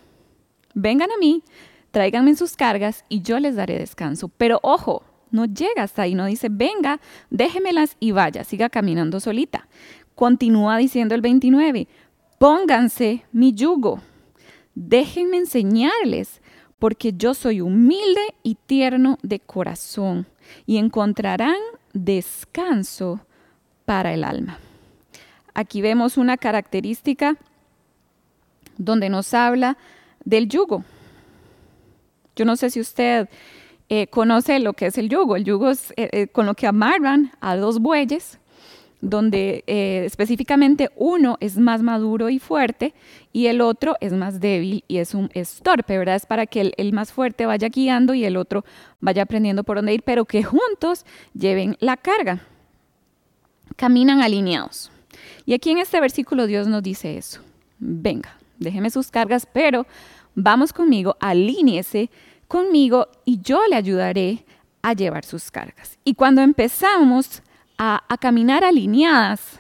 Vengan 0.74 1.12
a 1.12 1.18
mí, 1.18 1.44
tráiganme 1.92 2.36
sus 2.36 2.56
cargas 2.56 3.04
y 3.10 3.22
yo 3.22 3.40
les 3.40 3.56
daré 3.56 3.78
descanso. 3.78 4.30
Pero 4.30 4.60
ojo, 4.64 5.04
no 5.32 5.46
llega 5.46 5.84
hasta 5.84 6.04
ahí, 6.04 6.16
no 6.16 6.26
dice, 6.26 6.48
venga, 6.50 7.00
déjemelas 7.30 7.96
y 8.00 8.12
vaya, 8.12 8.44
siga 8.44 8.70
caminando 8.70 9.20
solita. 9.20 9.68
Continúa 10.16 10.78
diciendo 10.78 11.16
el 11.16 11.22
29, 11.22 11.88
pónganse 12.38 13.26
mi 13.32 13.54
yugo, 13.54 14.02
déjenme 14.76 15.38
enseñarles, 15.38 16.42
porque 16.78 17.14
yo 17.14 17.34
soy 17.34 17.62
humilde 17.62 18.22
y 18.44 18.56
tierno 18.56 19.18
de 19.22 19.40
corazón, 19.40 20.28
y 20.66 20.78
encontrarán 20.78 21.58
descanso 21.94 23.22
para 23.86 24.14
el 24.14 24.24
alma. 24.24 24.60
Aquí 25.54 25.82
vemos 25.82 26.18
una 26.18 26.38
característica 26.38 27.36
donde 28.78 29.10
nos 29.10 29.34
habla 29.34 29.78
del 30.24 30.48
yugo. 30.48 30.84
Yo 32.36 32.46
no 32.46 32.56
sé 32.56 32.70
si 32.70 32.80
usted 32.80 33.28
eh, 33.92 34.06
conoce 34.08 34.60
lo 34.60 34.74
que 34.74 34.86
es 34.86 35.00
el 35.00 35.10
yugo. 35.10 35.36
El 35.36 35.44
yugo 35.44 35.72
es 35.72 35.92
eh, 35.98 36.10
eh, 36.12 36.28
con 36.28 36.46
lo 36.46 36.54
que 36.54 36.68
amarran 36.68 37.32
a 37.42 37.56
dos 37.56 37.80
bueyes, 37.80 38.38
donde 39.02 39.64
específicamente 39.66 40.90
uno 40.98 41.38
es 41.40 41.58
más 41.58 41.82
maduro 41.82 42.30
y 42.30 42.38
fuerte 42.38 42.94
y 43.32 43.48
el 43.48 43.62
otro 43.62 43.96
es 44.02 44.12
más 44.12 44.42
débil 44.42 44.84
y 44.90 44.98
es 44.98 45.14
un 45.16 45.30
es 45.34 45.62
torpe, 45.62 45.98
¿verdad? 45.98 46.18
Es 46.18 46.26
para 46.26 46.46
que 46.46 46.60
el, 46.60 46.74
el 46.76 46.92
más 46.92 47.14
fuerte 47.14 47.46
vaya 47.46 47.70
guiando 47.70 48.14
y 48.14 48.26
el 48.26 48.36
otro 48.36 48.66
vaya 49.00 49.24
aprendiendo 49.24 49.64
por 49.64 49.78
dónde 49.78 49.94
ir, 49.94 50.04
pero 50.04 50.26
que 50.26 50.44
juntos 50.44 51.06
lleven 51.34 51.78
la 51.80 51.96
carga. 51.96 52.42
Caminan 53.78 54.22
alineados. 54.22 54.92
Y 55.46 55.54
aquí 55.54 55.72
en 55.72 55.78
este 55.78 56.02
versículo 56.02 56.46
Dios 56.46 56.68
nos 56.68 56.84
dice 56.84 57.18
eso. 57.18 57.42
Venga, 57.80 58.38
déjeme 58.58 58.90
sus 58.90 59.10
cargas, 59.10 59.48
pero 59.52 59.88
vamos 60.36 60.74
conmigo, 60.74 61.16
alíñese 61.22 62.10
conmigo 62.50 63.08
y 63.24 63.40
yo 63.42 63.62
le 63.70 63.78
ayudaré 63.78 64.44
a 64.82 64.94
llevar 64.94 65.24
sus 65.24 65.52
cargas. 65.52 65.98
Y 66.04 66.16
cuando 66.16 66.42
empezamos 66.42 67.42
a, 67.78 68.04
caminar 68.20 68.66
alineadas 68.66 69.60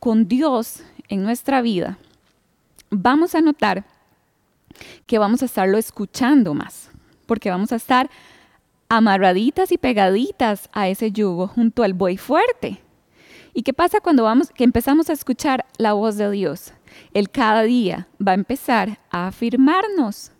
con 0.00 0.26
Dios 0.26 0.82
en 1.08 1.22
nuestra 1.22 1.60
vida, 1.60 1.98
vamos 2.88 3.34
a 3.34 3.42
notar 3.42 3.84
que 5.06 5.18
vamos 5.18 5.42
a 5.42 5.46
estarlo 5.46 5.76
escuchando 5.76 6.54
más, 6.54 6.90
porque 7.26 7.50
vamos 7.50 7.72
a 7.72 7.76
estar 7.76 8.08
amarraditas 8.88 9.72
y 9.72 9.76
pegaditas 9.76 10.70
a 10.72 10.88
ese 10.88 11.10
yugo 11.10 11.48
junto 11.48 11.82
al 11.82 11.92
buey 11.92 12.16
fuerte. 12.16 12.80
¿Y 13.52 13.62
qué 13.64 13.72
pasa 13.72 14.00
cuando 14.00 14.22
vamos 14.22 14.50
que 14.50 14.62
empezamos 14.62 15.10
a 15.10 15.12
escuchar 15.12 15.66
la 15.76 15.92
voz 15.92 16.16
de 16.16 16.30
Dios? 16.30 16.72
Él 17.12 17.30
cada 17.30 17.62
día 17.62 18.06
va 18.24 18.32
a 18.32 18.36
empezar 18.36 18.98
a 19.10 19.26
afirmarnos. 19.26 20.30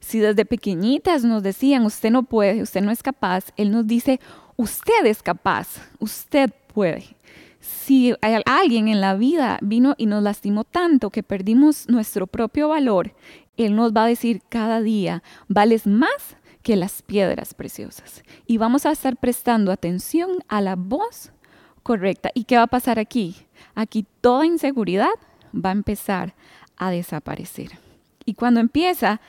Si 0.00 0.18
desde 0.18 0.44
pequeñitas 0.44 1.24
nos 1.24 1.42
decían, 1.42 1.84
usted 1.84 2.10
no 2.10 2.22
puede, 2.22 2.62
usted 2.62 2.80
no 2.82 2.90
es 2.90 3.02
capaz, 3.02 3.46
Él 3.56 3.70
nos 3.70 3.86
dice, 3.86 4.20
usted 4.56 5.06
es 5.06 5.22
capaz, 5.22 5.78
usted 5.98 6.50
puede. 6.72 7.16
Si 7.60 8.14
alguien 8.46 8.88
en 8.88 9.00
la 9.00 9.14
vida 9.14 9.58
vino 9.60 9.94
y 9.98 10.06
nos 10.06 10.22
lastimó 10.22 10.64
tanto 10.64 11.10
que 11.10 11.22
perdimos 11.22 11.88
nuestro 11.88 12.26
propio 12.26 12.68
valor, 12.68 13.14
Él 13.56 13.76
nos 13.76 13.92
va 13.92 14.04
a 14.04 14.08
decir 14.08 14.42
cada 14.48 14.80
día, 14.80 15.22
vales 15.48 15.86
más 15.86 16.36
que 16.62 16.76
las 16.76 17.02
piedras 17.02 17.54
preciosas. 17.54 18.22
Y 18.46 18.58
vamos 18.58 18.86
a 18.86 18.92
estar 18.92 19.16
prestando 19.16 19.72
atención 19.72 20.30
a 20.48 20.60
la 20.60 20.76
voz 20.76 21.32
correcta. 21.82 22.30
¿Y 22.34 22.44
qué 22.44 22.56
va 22.56 22.64
a 22.64 22.68
pasar 22.68 22.98
aquí? 22.98 23.36
Aquí 23.74 24.06
toda 24.20 24.46
inseguridad 24.46 25.10
va 25.54 25.70
a 25.70 25.72
empezar 25.72 26.34
a 26.76 26.90
desaparecer. 26.90 27.70
Y 28.24 28.34
cuando 28.34 28.60
empieza 28.60 29.20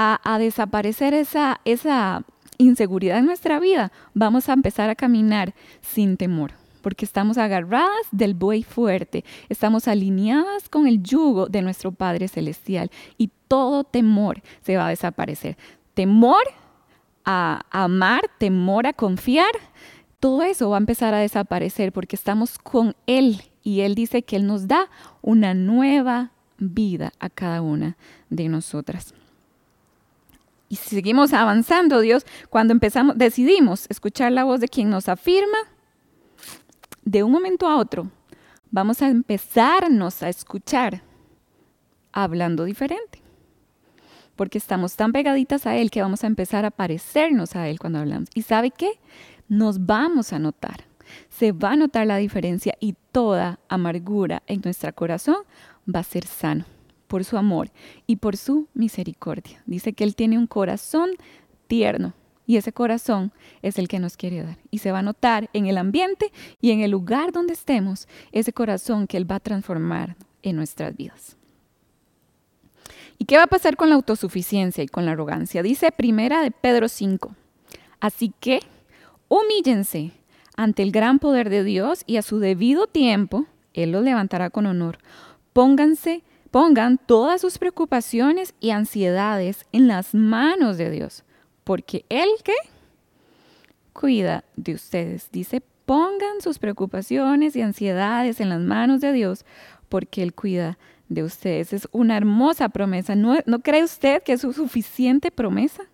a, 0.00 0.38
desaparecer 0.38 1.12
esa, 1.12 1.60
esa 1.64 2.24
inseguridad 2.58 3.18
en 3.18 3.26
nuestra 3.26 3.60
vida, 3.60 3.92
vamos 4.14 4.48
a 4.48 4.54
empezar 4.54 4.88
a 4.88 4.94
caminar 4.94 5.54
sin 5.80 6.16
temor 6.16 6.52
porque 6.80 7.04
estamos 7.04 7.36
agarradas 7.36 8.06
del 8.10 8.32
buey 8.32 8.62
fuerte, 8.62 9.22
estamos 9.50 9.86
alineadas 9.86 10.70
con 10.70 10.86
el 10.86 11.02
yugo 11.02 11.46
de 11.46 11.60
nuestro 11.60 11.92
Padre 11.92 12.26
Celestial 12.26 12.90
y 13.18 13.30
todo 13.48 13.84
temor 13.84 14.40
se 14.62 14.78
va 14.78 14.86
a 14.86 14.88
desaparecer. 14.88 15.58
Temor 15.92 16.42
a 17.26 17.66
amar, 17.70 18.22
temor 18.38 18.86
a 18.86 18.94
confiar, 18.94 19.50
todo 20.20 20.42
eso 20.42 20.70
va 20.70 20.78
a 20.78 20.80
empezar 20.80 21.12
a 21.12 21.18
desaparecer 21.18 21.92
porque 21.92 22.16
estamos 22.16 22.56
con 22.56 22.96
Él 23.06 23.42
y 23.62 23.80
Él 23.80 23.94
dice 23.94 24.22
que 24.22 24.36
Él 24.36 24.46
nos 24.46 24.66
da 24.66 24.88
una 25.20 25.52
nueva 25.52 26.32
vida 26.56 27.12
a 27.18 27.28
cada 27.28 27.60
una 27.60 27.98
de 28.30 28.48
nosotras. 28.48 29.12
Y 30.70 30.76
seguimos 30.76 31.32
avanzando, 31.32 32.00
Dios, 32.00 32.24
cuando 32.48 32.72
empezamos, 32.72 33.18
decidimos 33.18 33.86
escuchar 33.90 34.30
la 34.30 34.44
voz 34.44 34.60
de 34.60 34.68
quien 34.68 34.88
nos 34.88 35.08
afirma, 35.08 35.58
de 37.04 37.24
un 37.24 37.32
momento 37.32 37.66
a 37.66 37.76
otro, 37.76 38.08
vamos 38.70 39.02
a 39.02 39.08
empezarnos 39.08 40.22
a 40.22 40.28
escuchar 40.28 41.02
hablando 42.12 42.64
diferente. 42.64 43.20
Porque 44.36 44.58
estamos 44.58 44.94
tan 44.94 45.10
pegaditas 45.10 45.66
a 45.66 45.76
Él 45.76 45.90
que 45.90 46.02
vamos 46.02 46.22
a 46.24 46.28
empezar 46.28 46.64
a 46.64 46.70
parecernos 46.70 47.56
a 47.56 47.68
Él 47.68 47.80
cuando 47.80 47.98
hablamos. 47.98 48.28
¿Y 48.32 48.42
sabe 48.42 48.70
qué? 48.70 48.92
Nos 49.48 49.84
vamos 49.84 50.32
a 50.32 50.38
notar 50.38 50.84
se 51.28 51.50
va 51.50 51.72
a 51.72 51.76
notar 51.76 52.06
la 52.06 52.18
diferencia 52.18 52.74
y 52.78 52.94
toda 53.10 53.58
amargura 53.68 54.44
en 54.46 54.60
nuestro 54.62 54.94
corazón 54.94 55.38
va 55.92 56.00
a 56.00 56.04
ser 56.04 56.24
sano 56.24 56.64
por 57.10 57.24
su 57.24 57.36
amor 57.36 57.72
y 58.06 58.16
por 58.16 58.36
su 58.36 58.68
misericordia. 58.72 59.60
Dice 59.66 59.94
que 59.94 60.04
Él 60.04 60.14
tiene 60.14 60.38
un 60.38 60.46
corazón 60.46 61.10
tierno 61.66 62.14
y 62.46 62.56
ese 62.56 62.72
corazón 62.72 63.32
es 63.62 63.80
el 63.80 63.88
que 63.88 63.98
nos 63.98 64.16
quiere 64.16 64.44
dar. 64.44 64.58
Y 64.70 64.78
se 64.78 64.92
va 64.92 65.00
a 65.00 65.02
notar 65.02 65.50
en 65.52 65.66
el 65.66 65.76
ambiente 65.76 66.30
y 66.60 66.70
en 66.70 66.82
el 66.82 66.92
lugar 66.92 67.32
donde 67.32 67.52
estemos 67.52 68.06
ese 68.30 68.52
corazón 68.52 69.08
que 69.08 69.16
Él 69.16 69.28
va 69.28 69.36
a 69.36 69.40
transformar 69.40 70.14
en 70.42 70.54
nuestras 70.54 70.96
vidas. 70.96 71.36
¿Y 73.18 73.24
qué 73.24 73.36
va 73.36 73.42
a 73.42 73.48
pasar 73.48 73.76
con 73.76 73.88
la 73.88 73.96
autosuficiencia 73.96 74.84
y 74.84 74.88
con 74.88 75.04
la 75.04 75.10
arrogancia? 75.10 75.64
Dice 75.64 75.90
primera 75.90 76.42
de 76.42 76.52
Pedro 76.52 76.88
5. 76.88 77.34
Así 77.98 78.32
que 78.38 78.60
humíllense 79.26 80.12
ante 80.56 80.84
el 80.84 80.92
gran 80.92 81.18
poder 81.18 81.50
de 81.50 81.64
Dios 81.64 82.04
y 82.06 82.18
a 82.18 82.22
su 82.22 82.38
debido 82.38 82.86
tiempo, 82.86 83.46
Él 83.74 83.90
los 83.90 84.04
levantará 84.04 84.50
con 84.50 84.66
honor. 84.66 84.98
Pónganse, 85.52 86.22
pongan 86.50 86.98
todas 86.98 87.40
sus 87.40 87.58
preocupaciones 87.58 88.54
y 88.60 88.70
ansiedades 88.70 89.66
en 89.72 89.88
las 89.88 90.14
manos 90.14 90.78
de 90.78 90.90
Dios, 90.90 91.24
porque 91.64 92.04
Él 92.08 92.28
que 92.44 92.54
cuida 93.92 94.44
de 94.56 94.74
ustedes. 94.74 95.28
Dice, 95.30 95.62
pongan 95.86 96.40
sus 96.40 96.58
preocupaciones 96.58 97.56
y 97.56 97.62
ansiedades 97.62 98.40
en 98.40 98.48
las 98.48 98.60
manos 98.60 99.00
de 99.00 99.12
Dios, 99.12 99.44
porque 99.88 100.22
Él 100.22 100.34
cuida 100.34 100.78
de 101.08 101.22
ustedes. 101.22 101.72
Es 101.72 101.88
una 101.92 102.16
hermosa 102.16 102.68
promesa. 102.68 103.14
¿No, 103.14 103.38
¿no 103.46 103.60
cree 103.60 103.84
usted 103.84 104.22
que 104.22 104.34
es 104.34 104.40
su 104.40 104.52
suficiente 104.52 105.30
promesa? 105.30 105.84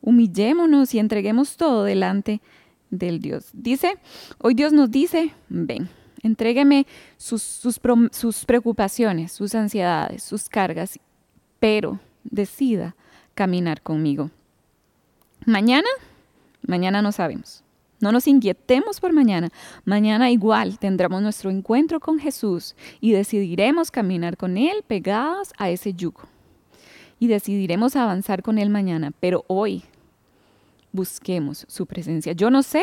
Humillémonos 0.00 0.94
y 0.94 0.98
entreguemos 0.98 1.56
todo 1.56 1.84
delante 1.84 2.32
de 2.32 2.60
del 2.90 3.20
Dios. 3.20 3.50
Dice, 3.52 3.98
hoy 4.38 4.54
Dios 4.54 4.72
nos 4.72 4.90
dice, 4.90 5.32
ven, 5.48 5.88
entrégueme 6.22 6.86
sus, 7.16 7.42
sus, 7.42 7.80
sus 8.12 8.44
preocupaciones, 8.44 9.32
sus 9.32 9.54
ansiedades, 9.54 10.22
sus 10.22 10.48
cargas, 10.48 10.98
pero 11.58 11.98
decida 12.24 12.94
caminar 13.34 13.82
conmigo. 13.82 14.30
Mañana, 15.46 15.88
mañana 16.62 17.02
no 17.02 17.12
sabemos. 17.12 17.64
No 18.00 18.12
nos 18.12 18.26
inquietemos 18.26 18.98
por 18.98 19.12
mañana. 19.12 19.50
Mañana 19.84 20.30
igual 20.30 20.78
tendremos 20.78 21.20
nuestro 21.20 21.50
encuentro 21.50 22.00
con 22.00 22.18
Jesús 22.18 22.74
y 23.00 23.12
decidiremos 23.12 23.90
caminar 23.90 24.38
con 24.38 24.56
Él 24.56 24.82
pegados 24.86 25.52
a 25.58 25.68
ese 25.68 25.92
yugo. 25.92 26.22
Y 27.18 27.28
decidiremos 27.28 27.96
avanzar 27.96 28.42
con 28.42 28.58
Él 28.58 28.70
mañana. 28.70 29.12
Pero 29.20 29.44
hoy 29.48 29.84
busquemos 30.92 31.66
su 31.68 31.84
presencia. 31.84 32.32
Yo 32.32 32.50
no 32.50 32.62
sé 32.62 32.82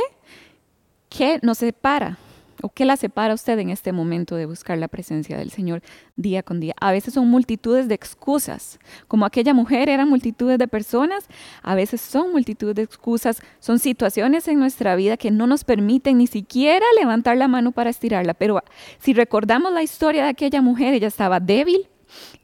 qué 1.09 1.39
nos 1.41 1.57
separa 1.57 2.19
o 2.61 2.69
qué 2.69 2.85
la 2.85 2.97
separa 2.97 3.31
a 3.31 3.35
usted 3.35 3.59
en 3.59 3.69
este 3.69 3.91
momento 3.91 4.35
de 4.35 4.45
buscar 4.45 4.77
la 4.77 4.87
presencia 4.87 5.37
del 5.37 5.51
Señor 5.51 5.81
día 6.15 6.43
con 6.43 6.59
día? 6.59 6.73
A 6.79 6.91
veces 6.91 7.13
son 7.13 7.27
multitudes 7.29 7.87
de 7.87 7.95
excusas, 7.95 8.79
como 9.07 9.25
aquella 9.25 9.53
mujer 9.53 9.89
eran 9.89 10.09
multitudes 10.09 10.57
de 10.57 10.67
personas, 10.67 11.27
a 11.61 11.75
veces 11.75 12.01
son 12.01 12.31
multitudes 12.31 12.75
de 12.75 12.83
excusas, 12.83 13.41
son 13.59 13.79
situaciones 13.79 14.47
en 14.47 14.59
nuestra 14.59 14.95
vida 14.95 15.17
que 15.17 15.31
no 15.31 15.47
nos 15.47 15.63
permiten 15.63 16.17
ni 16.17 16.27
siquiera 16.27 16.85
levantar 16.99 17.37
la 17.37 17.47
mano 17.47 17.71
para 17.71 17.89
estirarla, 17.89 18.33
pero 18.33 18.61
si 18.99 19.13
recordamos 19.13 19.71
la 19.73 19.83
historia 19.83 20.23
de 20.23 20.29
aquella 20.29 20.61
mujer, 20.61 20.93
ella 20.93 21.07
estaba 21.07 21.39
débil, 21.39 21.87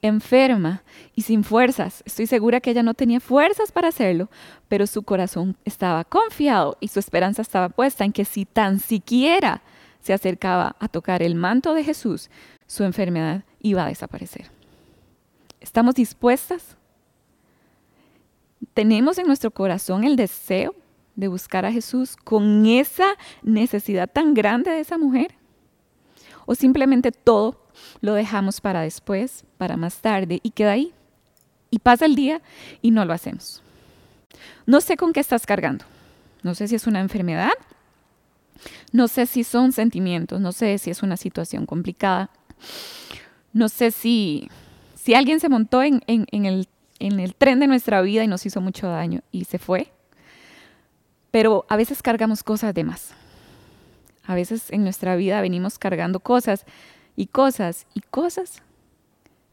enferma 0.02 0.82
y 1.14 1.22
sin 1.22 1.44
fuerzas. 1.44 2.02
Estoy 2.06 2.26
segura 2.26 2.60
que 2.60 2.70
ella 2.70 2.82
no 2.82 2.94
tenía 2.94 3.20
fuerzas 3.20 3.72
para 3.72 3.88
hacerlo, 3.88 4.28
pero 4.68 4.86
su 4.86 5.02
corazón 5.02 5.56
estaba 5.64 6.04
confiado 6.04 6.76
y 6.80 6.88
su 6.88 6.98
esperanza 6.98 7.42
estaba 7.42 7.68
puesta 7.68 8.04
en 8.04 8.12
que 8.12 8.24
si 8.24 8.44
tan 8.44 8.80
siquiera 8.80 9.62
se 10.04 10.12
acercaba 10.12 10.76
a 10.78 10.88
tocar 10.88 11.22
el 11.22 11.34
manto 11.34 11.72
de 11.72 11.82
Jesús, 11.82 12.28
su 12.66 12.84
enfermedad 12.84 13.42
iba 13.60 13.84
a 13.84 13.88
desaparecer. 13.88 14.50
¿Estamos 15.60 15.94
dispuestas? 15.94 16.76
¿Tenemos 18.74 19.16
en 19.16 19.26
nuestro 19.26 19.50
corazón 19.50 20.04
el 20.04 20.16
deseo 20.16 20.74
de 21.16 21.28
buscar 21.28 21.64
a 21.64 21.72
Jesús 21.72 22.16
con 22.16 22.66
esa 22.66 23.06
necesidad 23.42 24.06
tan 24.06 24.34
grande 24.34 24.72
de 24.72 24.80
esa 24.80 24.98
mujer? 24.98 25.34
¿O 26.44 26.54
simplemente 26.54 27.10
todo 27.10 27.64
lo 28.02 28.12
dejamos 28.12 28.60
para 28.60 28.82
después, 28.82 29.44
para 29.56 29.78
más 29.78 29.96
tarde 30.02 30.38
y 30.42 30.50
queda 30.50 30.72
ahí. 30.72 30.92
Y 31.70 31.78
pasa 31.78 32.04
el 32.04 32.14
día 32.14 32.42
y 32.82 32.90
no 32.90 33.06
lo 33.06 33.14
hacemos. 33.14 33.62
No 34.66 34.82
sé 34.82 34.98
con 34.98 35.14
qué 35.14 35.20
estás 35.20 35.46
cargando. 35.46 35.86
No 36.42 36.54
sé 36.54 36.68
si 36.68 36.74
es 36.74 36.86
una 36.86 37.00
enfermedad. 37.00 37.52
No 38.92 39.08
sé 39.08 39.26
si 39.26 39.44
son 39.44 39.72
sentimientos. 39.72 40.40
No 40.40 40.52
sé 40.52 40.78
si 40.78 40.90
es 40.90 41.02
una 41.02 41.16
situación 41.16 41.66
complicada. 41.66 42.30
No 43.52 43.68
sé 43.68 43.90
si, 43.90 44.48
si 44.94 45.14
alguien 45.14 45.40
se 45.40 45.48
montó 45.48 45.82
en, 45.82 46.02
el, 46.06 46.68
en 46.98 47.20
el 47.20 47.34
tren 47.34 47.60
de 47.60 47.66
nuestra 47.66 48.02
vida 48.02 48.24
y 48.24 48.28
nos 48.28 48.46
hizo 48.46 48.60
mucho 48.60 48.88
daño 48.88 49.22
y 49.30 49.44
se 49.44 49.58
fue. 49.58 49.92
Pero 51.30 51.66
a 51.68 51.76
veces 51.76 52.02
cargamos 52.02 52.42
cosas 52.42 52.74
de 52.74 52.84
más. 52.84 53.14
A 54.26 54.34
veces 54.34 54.70
en 54.70 54.84
nuestra 54.84 55.16
vida 55.16 55.40
venimos 55.40 55.78
cargando 55.78 56.20
cosas 56.20 56.64
y 57.16 57.26
cosas 57.26 57.86
y 57.94 58.00
cosas 58.00 58.62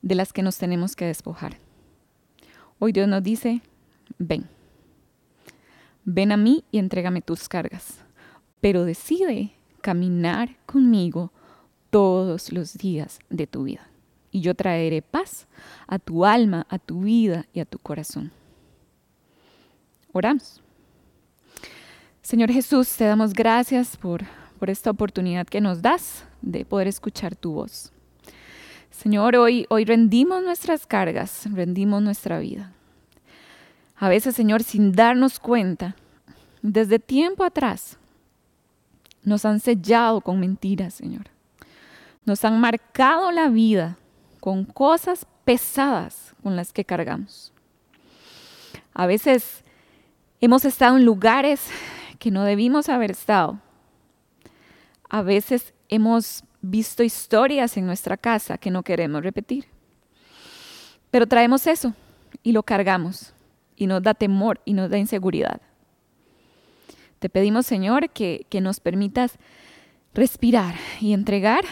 de 0.02 0.16
las 0.16 0.34
que 0.34 0.44
nos 0.44 0.58
tenemos 0.58 0.96
que 0.96 1.06
despojar. 1.06 1.58
Hoy 2.80 2.92
Dios 2.92 3.08
nos 3.08 3.22
dice, 3.22 3.62
ven, 4.18 4.48
ven 6.04 6.32
a 6.32 6.38
mí 6.38 6.64
y 6.72 6.80
entrégame 6.80 7.22
tus 7.22 7.48
cargas, 7.48 8.00
pero 8.62 8.86
decide 8.86 9.52
caminar 9.82 10.56
conmigo 10.66 11.32
todos 11.90 12.52
los 12.52 12.76
días 12.78 13.20
de 13.30 13.48
tu 13.48 13.64
vida. 13.64 13.88
Y 14.32 14.42
yo 14.42 14.56
traeré 14.56 15.02
paz 15.02 15.48
a 15.88 16.00
tu 16.00 16.24
alma, 16.24 16.66
a 16.70 16.80
tu 16.80 17.02
vida 17.02 17.48
y 17.54 17.60
a 17.60 17.66
tu 17.66 17.80
corazón. 17.80 18.32
Oramos. 20.14 20.62
Señor 22.22 22.52
Jesús, 22.52 22.96
te 22.96 23.04
damos 23.04 23.34
gracias 23.34 23.98
por, 23.98 24.24
por 24.60 24.70
esta 24.70 24.92
oportunidad 24.92 25.48
que 25.48 25.60
nos 25.60 25.82
das 25.82 26.24
de 26.42 26.64
poder 26.64 26.88
escuchar 26.88 27.36
tu 27.36 27.54
voz. 27.54 27.92
Señor, 28.90 29.36
hoy, 29.36 29.66
hoy 29.70 29.84
rendimos 29.84 30.44
nuestras 30.44 30.86
cargas, 30.86 31.48
rendimos 31.52 32.02
nuestra 32.02 32.40
vida. 32.40 32.72
A 33.96 34.10
veces, 34.10 34.36
Señor, 34.36 34.64
sin 34.64 34.92
darnos 34.92 35.40
cuenta, 35.40 35.96
desde 36.62 37.00
tiempo 37.00 37.44
atrás, 37.44 37.98
nos 39.24 39.46
han 39.46 39.60
sellado 39.60 40.22
con 40.22 40.40
mentiras, 40.40 40.94
Señor. 40.94 41.28
Nos 42.26 42.44
han 42.46 42.60
marcado 42.60 43.32
la 43.32 43.50
vida 43.50 43.98
con 44.40 44.66
cosas 44.66 45.26
pesadas 45.46 46.34
con 46.44 46.56
las 46.56 46.74
que 46.74 46.86
cargamos. 46.86 47.54
A 48.94 49.06
veces 49.06 49.64
hemos 50.40 50.66
estado 50.66 50.98
en 50.98 51.06
lugares 51.06 51.70
que 52.20 52.32
no 52.32 52.44
debimos 52.44 52.90
haber 52.90 53.12
estado. 53.12 53.60
A 55.10 55.22
veces 55.22 55.74
hemos 55.90 56.44
visto 56.62 57.04
historias 57.04 57.78
en 57.78 57.86
nuestra 57.86 58.18
casa 58.18 58.58
que 58.58 58.72
no 58.72 58.84
queremos 58.84 59.24
repetir. 59.24 59.66
Pero 61.10 61.28
traemos 61.28 61.68
eso 61.68 61.94
y 62.44 62.52
lo 62.52 62.64
cargamos 62.64 63.34
y 63.76 63.88
nos 63.88 64.02
da 64.02 64.14
temor 64.14 64.62
y 64.66 64.74
nos 64.74 64.90
da 64.90 64.98
inseguridad. 64.98 65.62
Te 67.22 67.30
pedimos, 67.30 67.68
Señor, 67.68 68.10
que, 68.10 68.48
que 68.50 68.62
nos 68.62 68.80
permitas 68.80 69.38
respirar 70.12 70.74
y 71.00 71.14
entregar 71.14 71.64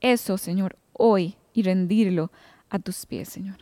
eso, 0.00 0.38
Señor, 0.38 0.78
hoy 0.94 1.36
y 1.52 1.62
rendirlo 1.62 2.32
a 2.70 2.78
tus 2.78 3.04
pies, 3.04 3.28
Señor. 3.28 3.58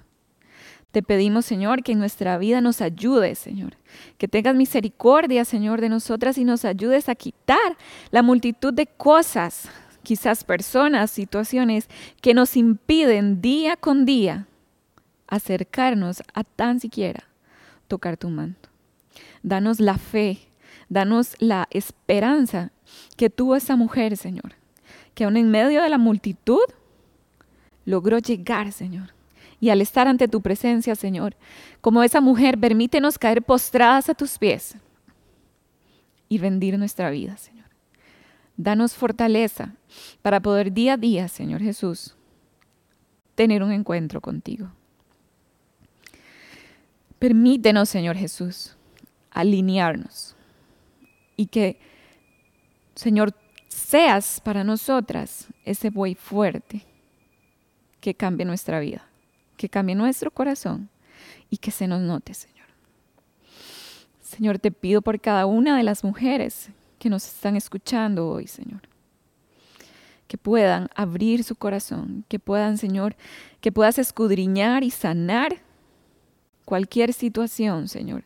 Te 0.92 1.02
pedimos, 1.02 1.44
Señor, 1.44 1.82
que 1.82 1.90
en 1.90 1.98
nuestra 1.98 2.38
vida 2.38 2.60
nos 2.60 2.80
ayudes, 2.80 3.36
Señor. 3.36 3.76
Que 4.16 4.28
tengas 4.28 4.54
misericordia, 4.54 5.44
Señor, 5.44 5.80
de 5.80 5.88
nosotras 5.88 6.38
y 6.38 6.44
nos 6.44 6.64
ayudes 6.64 7.08
a 7.08 7.16
quitar 7.16 7.76
la 8.12 8.22
multitud 8.22 8.72
de 8.72 8.86
cosas, 8.86 9.68
quizás 10.04 10.44
personas, 10.44 11.10
situaciones 11.10 11.88
que 12.22 12.32
nos 12.32 12.56
impiden 12.56 13.40
día 13.40 13.76
con 13.76 14.04
día 14.04 14.46
acercarnos 15.26 16.22
a 16.32 16.44
tan 16.44 16.78
siquiera 16.78 17.24
tocar 17.88 18.16
tu 18.16 18.30
manto. 18.30 18.68
Danos 19.42 19.80
la 19.80 19.98
fe, 19.98 20.38
danos 20.88 21.34
la 21.38 21.68
esperanza 21.70 22.70
que 23.16 23.30
tuvo 23.30 23.56
esa 23.56 23.76
mujer, 23.76 24.16
Señor, 24.16 24.54
que 25.14 25.24
aún 25.24 25.36
en 25.36 25.50
medio 25.50 25.82
de 25.82 25.88
la 25.88 25.98
multitud 25.98 26.64
logró 27.84 28.18
llegar, 28.18 28.72
Señor, 28.72 29.14
y 29.60 29.70
al 29.70 29.80
estar 29.80 30.06
ante 30.06 30.28
tu 30.28 30.42
presencia, 30.42 30.94
Señor, 30.94 31.36
como 31.80 32.02
esa 32.02 32.20
mujer, 32.20 32.58
permítenos 32.58 33.18
caer 33.18 33.42
postradas 33.42 34.08
a 34.08 34.14
tus 34.14 34.38
pies 34.38 34.76
y 36.28 36.38
rendir 36.38 36.78
nuestra 36.78 37.10
vida, 37.10 37.36
Señor. 37.36 37.66
Danos 38.56 38.94
fortaleza 38.94 39.74
para 40.22 40.40
poder 40.40 40.72
día 40.72 40.94
a 40.94 40.96
día, 40.96 41.28
Señor 41.28 41.60
Jesús, 41.60 42.16
tener 43.34 43.62
un 43.62 43.72
encuentro 43.72 44.20
contigo. 44.20 44.70
Permítenos, 47.18 47.88
Señor 47.88 48.16
Jesús, 48.16 48.76
alinearnos 49.30 50.35
y 51.36 51.46
que, 51.46 51.78
Señor, 52.94 53.34
seas 53.68 54.40
para 54.40 54.64
nosotras 54.64 55.48
ese 55.64 55.90
buey 55.90 56.14
fuerte 56.14 56.82
que 58.00 58.14
cambie 58.14 58.46
nuestra 58.46 58.80
vida 58.80 59.06
que 59.56 59.68
cambie 59.68 59.94
nuestro 59.94 60.30
corazón 60.30 60.88
y 61.50 61.56
que 61.56 61.70
se 61.70 61.86
nos 61.86 62.00
note, 62.00 62.34
Señor. 62.34 62.66
Señor, 64.20 64.58
te 64.58 64.70
pido 64.70 65.02
por 65.02 65.20
cada 65.20 65.46
una 65.46 65.76
de 65.76 65.82
las 65.82 66.04
mujeres 66.04 66.68
que 66.98 67.08
nos 67.08 67.26
están 67.26 67.56
escuchando 67.56 68.28
hoy, 68.28 68.46
Señor. 68.46 68.82
Que 70.26 70.36
puedan 70.36 70.88
abrir 70.94 71.44
su 71.44 71.54
corazón, 71.54 72.24
que 72.28 72.38
puedan, 72.38 72.78
Señor, 72.78 73.16
que 73.60 73.72
puedas 73.72 73.98
escudriñar 73.98 74.82
y 74.82 74.90
sanar 74.90 75.62
cualquier 76.64 77.12
situación, 77.12 77.88
Señor, 77.88 78.24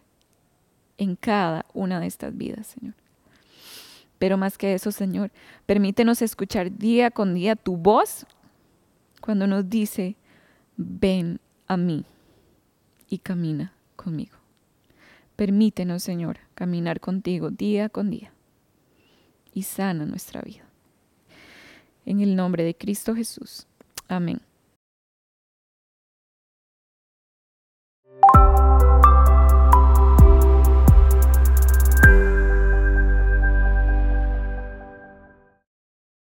en 0.96 1.16
cada 1.16 1.66
una 1.75 2.01
de 2.01 2.07
estas 2.07 2.37
vidas, 2.37 2.66
Señor. 2.66 2.94
Pero 4.20 4.37
más 4.37 4.59
que 4.59 4.74
eso, 4.74 4.92
Señor, 4.92 5.30
permítenos 5.64 6.20
escuchar 6.20 6.76
día 6.76 7.11
con 7.11 7.33
día 7.33 7.56
tu 7.56 7.78
voz 7.78 8.26
cuando 9.22 9.46
nos 9.46 9.70
dice, 9.70 10.14
ven 10.76 11.40
a 11.66 11.78
mí 11.78 12.04
y 13.09 13.16
camina 13.16 13.72
conmigo. 13.96 14.37
Permítenos, 15.37 16.02
Señor, 16.02 16.38
caminar 16.54 17.00
contigo 17.00 17.50
día 17.50 17.88
con 17.88 18.11
día 18.11 18.30
y 19.54 19.62
sana 19.62 20.04
nuestra 20.04 20.42
vida. 20.42 20.66
En 22.04 22.20
el 22.20 22.37
nombre 22.37 22.62
de 22.62 22.74
Cristo 22.74 23.14
Jesús. 23.14 23.66
Amén. 24.06 24.42